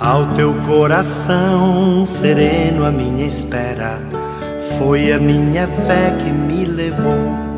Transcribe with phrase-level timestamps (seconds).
[0.00, 4.00] Ao teu coração sereno, a minha espera
[4.76, 7.14] foi a minha fé que me levou.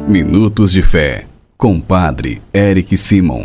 [0.07, 1.27] Minutos de Fé,
[1.57, 3.41] com Padre Eric Simon.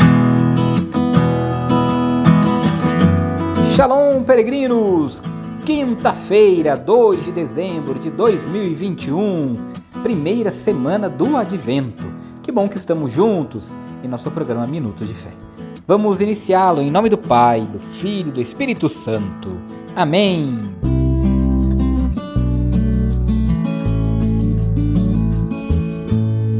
[3.66, 5.24] Shalom, peregrinos!
[5.66, 9.56] Quinta-feira, 2 de dezembro de 2021,
[10.04, 12.06] primeira semana do Advento.
[12.44, 13.72] Que bom que estamos juntos
[14.04, 15.32] em nosso programa Minutos de Fé.
[15.88, 19.50] Vamos iniciá-lo em nome do Pai, do Filho e do Espírito Santo.
[19.96, 20.60] Amém.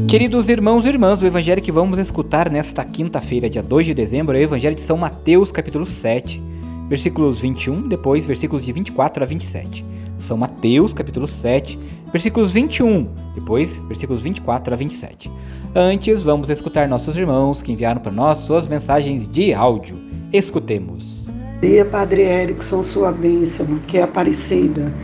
[0.08, 4.36] Queridos irmãos e irmãs, o evangelho que vamos escutar nesta quinta-feira, dia 2 de dezembro,
[4.36, 6.42] é o evangelho de São Mateus, capítulo 7,
[6.88, 9.86] versículos 21, depois versículos de 24 a 27.
[10.22, 11.76] São Mateus, capítulo 7,
[12.12, 15.28] versículos 21, depois versículos 24 a 27.
[15.74, 19.96] Antes, vamos escutar nossos irmãos que enviaram para nós suas mensagens de áudio.
[20.32, 21.26] Escutemos.
[21.60, 24.94] Dia Padre Erickson, sua bênção, que é aparecida.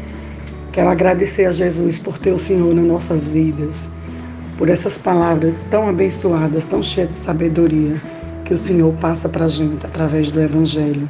[0.72, 3.90] Quero agradecer a Jesus por ter o Senhor nas nossas vidas,
[4.56, 8.00] por essas palavras tão abençoadas, tão cheias de sabedoria
[8.44, 11.08] que o Senhor passa para a gente através do Evangelho,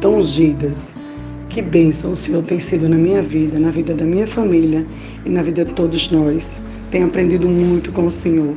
[0.00, 0.96] tão ungidas.
[1.50, 4.86] Que bênção o Senhor tem sido na minha vida, na vida da minha família
[5.26, 6.60] e na vida de todos nós.
[6.92, 8.54] Tenho aprendido muito com o Senhor.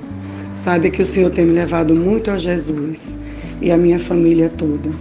[0.53, 3.17] Saiba que o Senhor tem me levado muito a Jesus
[3.59, 4.91] e a minha família toda.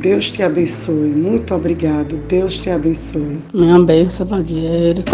[0.00, 1.08] Deus te abençoe.
[1.08, 2.16] Muito obrigado.
[2.28, 3.38] Deus te abençoe.
[3.54, 5.10] Minha bênção, Padre Érico.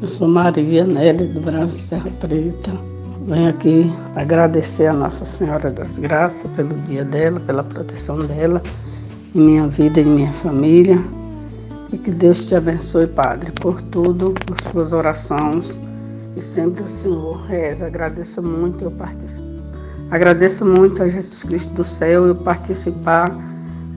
[0.00, 2.72] Eu sou Maria Nelly do Brasil Serra Preta.
[3.28, 8.60] Venho aqui agradecer a Nossa Senhora das Graças pelo dia dela, pela proteção dela
[9.32, 10.98] em minha vida e em minha família.
[11.92, 15.80] E que Deus te abençoe, Padre, por tudo, por suas orações
[16.36, 17.86] e sempre o Senhor reza.
[17.86, 19.42] Agradeço muito eu.
[20.10, 23.30] Agradeço muito a Jesus Cristo do céu eu participar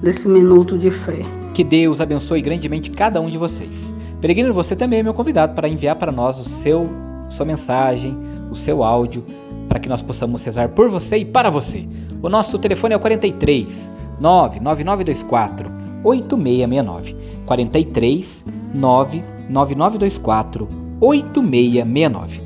[0.01, 1.23] desse minuto de fé.
[1.53, 3.93] Que Deus abençoe grandemente cada um de vocês.
[4.19, 6.89] Peregrino, você também é meu convidado para enviar para nós o seu
[7.29, 8.17] sua mensagem,
[8.51, 9.23] o seu áudio,
[9.67, 11.87] para que nós possamos rezar por você e para você.
[12.21, 15.71] O nosso telefone é o 43 99924
[16.03, 17.22] 8669.
[17.45, 20.67] 43 99924
[20.99, 22.41] 8669.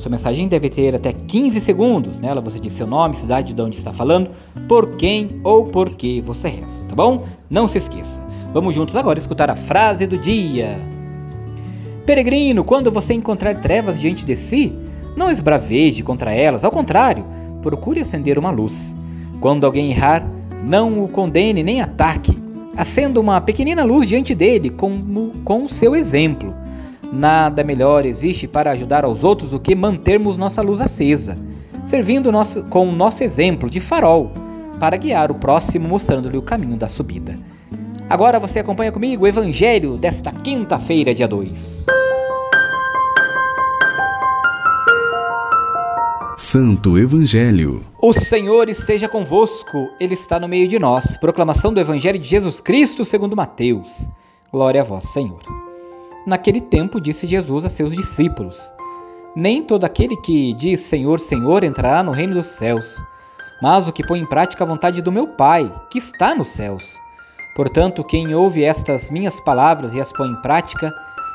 [0.00, 2.18] Sua mensagem deve ter até 15 segundos.
[2.18, 4.30] Nela você diz seu nome, cidade de onde está falando,
[4.66, 7.26] por quem ou por que você reza, tá bom?
[7.50, 8.20] Não se esqueça.
[8.52, 10.78] Vamos juntos agora escutar a frase do dia.
[12.06, 14.72] Peregrino, quando você encontrar trevas diante de si,
[15.16, 17.24] não esbraveje contra elas, ao contrário,
[17.62, 18.96] procure acender uma luz.
[19.38, 20.26] Quando alguém errar,
[20.66, 22.39] não o condene nem ataque.
[22.80, 26.54] Acenda uma pequenina luz diante dele com, com o seu exemplo.
[27.12, 31.36] Nada melhor existe para ajudar aos outros do que mantermos nossa luz acesa,
[31.84, 34.32] servindo nosso, com o nosso exemplo de farol,
[34.78, 37.36] para guiar o próximo mostrando-lhe o caminho da subida.
[38.08, 41.84] Agora você acompanha comigo o Evangelho desta quinta-feira, dia 2.
[46.42, 47.84] Santo Evangelho.
[48.00, 51.14] O Senhor esteja convosco, Ele está no meio de nós.
[51.18, 54.08] Proclamação do Evangelho de Jesus Cristo segundo Mateus.
[54.50, 55.42] Glória a vós, Senhor.
[56.26, 58.72] Naquele tempo disse Jesus a seus discípulos:
[59.36, 62.96] Nem todo aquele que diz Senhor, Senhor entrará no reino dos céus,
[63.60, 66.98] mas o que põe em prática a vontade do meu Pai, que está nos céus.
[67.54, 70.90] Portanto, quem ouve estas minhas palavras e as põe em prática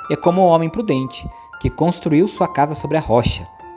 [0.09, 1.29] é como um homem prudente
[1.61, 3.47] que construiu sua casa sobre a rocha.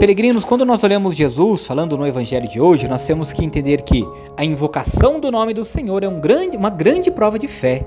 [0.00, 4.02] Peregrinos, quando nós olhamos Jesus falando no Evangelho de hoje, nós temos que entender que
[4.34, 7.86] a invocação do nome do Senhor é um grande, uma grande prova de fé.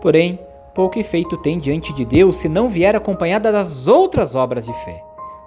[0.00, 0.40] Porém,
[0.74, 5.04] pouco efeito tem diante de Deus se não vier acompanhada das outras obras de fé,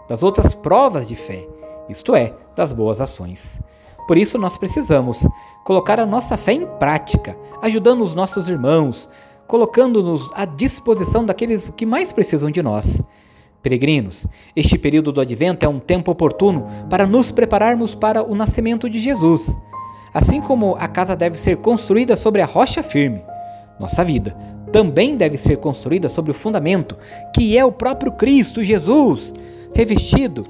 [0.07, 1.43] das outras provas de fé,
[1.89, 3.59] isto é, das boas ações.
[4.07, 5.27] Por isso, nós precisamos
[5.63, 9.09] colocar a nossa fé em prática, ajudando os nossos irmãos,
[9.47, 13.03] colocando-nos à disposição daqueles que mais precisam de nós
[13.65, 18.87] Peregrinos, este período do advento é um tempo oportuno para nos prepararmos para o nascimento
[18.87, 19.57] de Jesus.
[20.13, 23.23] Assim como a casa deve ser construída sobre a rocha firme,
[23.79, 24.37] nossa vida
[24.71, 26.95] também deve ser construída sobre o fundamento,
[27.35, 29.33] que é o próprio Cristo Jesus,
[29.73, 30.43] revestido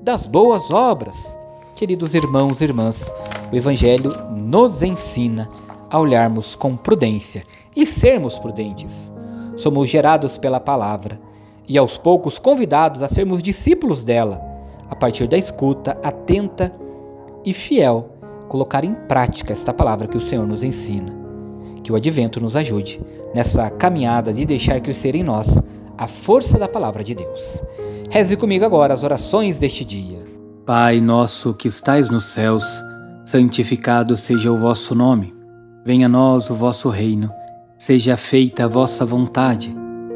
[0.00, 1.36] das boas obras.
[1.74, 3.12] Queridos irmãos e irmãs,
[3.52, 5.46] o Evangelho nos ensina
[5.90, 7.42] a olharmos com prudência
[7.76, 9.12] e sermos prudentes.
[9.58, 11.25] Somos gerados pela palavra
[11.68, 14.40] e aos poucos convidados a sermos discípulos dela,
[14.88, 16.72] a partir da escuta atenta
[17.44, 18.10] e fiel,
[18.48, 21.14] colocar em prática esta palavra que o Senhor nos ensina.
[21.82, 23.00] Que o advento nos ajude
[23.34, 25.62] nessa caminhada de deixar crescer em nós
[25.96, 27.62] a força da palavra de Deus.
[28.10, 30.18] Reze comigo agora as orações deste dia.
[30.64, 32.82] Pai nosso que estais nos céus,
[33.24, 35.32] santificado seja o vosso nome.
[35.84, 37.30] Venha a nós o vosso reino.
[37.78, 39.76] Seja feita a vossa vontade,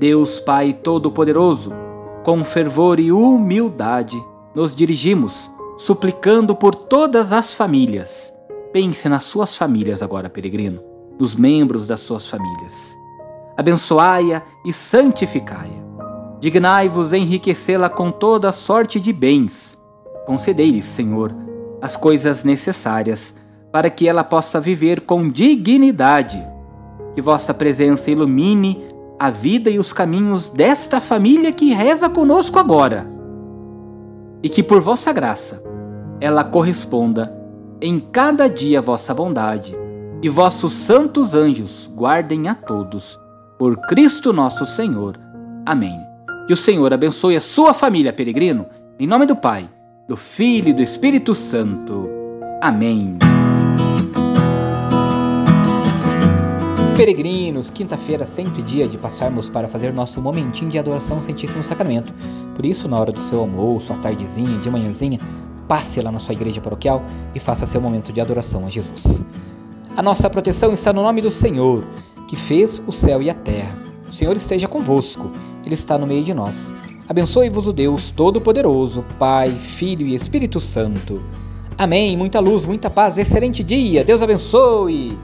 [0.00, 1.74] Deus Pai Todo-Poderoso,
[2.24, 4.16] com fervor e humildade,
[4.54, 8.32] nos dirigimos, suplicando por todas as famílias.
[8.72, 10.82] Pense nas suas famílias agora, peregrino,
[11.18, 12.96] nos membros das suas famílias.
[13.58, 15.90] Abençoai-a e santificai-a
[16.40, 19.78] Dignai-vos enriquecê-la com toda sorte de bens.
[20.24, 21.36] Concedei-lhe, Senhor,
[21.82, 23.36] as coisas necessárias
[23.70, 26.42] para que ela possa viver com dignidade.
[27.12, 28.82] Que vossa presença ilumine
[29.20, 33.06] a vida e os caminhos desta família que reza conosco agora.
[34.42, 35.62] E que por vossa graça
[36.18, 37.38] ela corresponda
[37.82, 39.76] em cada dia a vossa bondade,
[40.22, 43.18] e vossos santos anjos guardem a todos.
[43.58, 45.18] Por Cristo nosso Senhor.
[45.66, 45.98] Amém.
[46.46, 48.66] Que o Senhor abençoe a sua família, peregrino,
[48.98, 49.68] em nome do Pai,
[50.08, 52.08] do Filho e do Espírito Santo.
[52.62, 53.18] Amém.
[57.00, 62.12] Peregrinos, quinta-feira sempre dia de passarmos para fazer nosso momentinho de adoração ao Santíssimo Sacramento.
[62.54, 65.18] Por isso, na hora do seu almoço, à tardezinha, de manhãzinha,
[65.66, 67.02] passe lá na sua igreja paroquial
[67.34, 69.24] e faça seu momento de adoração a Jesus.
[69.96, 71.82] A nossa proteção está no nome do Senhor,
[72.28, 73.78] que fez o céu e a terra.
[74.06, 75.30] O Senhor esteja convosco
[75.64, 76.70] ele está no meio de nós.
[77.08, 81.22] Abençoe-vos o Deus Todo-Poderoso, Pai, Filho e Espírito Santo.
[81.78, 82.14] Amém.
[82.14, 84.04] Muita luz, muita paz, excelente dia.
[84.04, 85.16] Deus abençoe.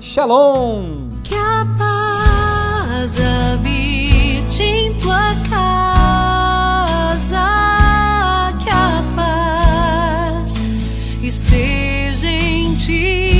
[0.00, 1.03] Shalom.
[1.24, 7.24] Que a paz habite em tua casa.
[8.62, 10.58] Que a paz
[11.22, 13.33] esteja em ti.